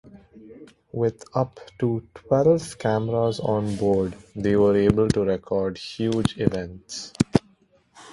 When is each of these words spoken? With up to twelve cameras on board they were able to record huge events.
With 0.93 1.25
up 1.35 1.59
to 1.77 2.01
twelve 2.15 2.79
cameras 2.79 3.39
on 3.39 3.75
board 3.75 4.15
they 4.35 4.55
were 4.55 4.75
able 4.75 5.07
to 5.09 5.21
record 5.23 5.77
huge 5.77 6.39
events. 6.39 7.13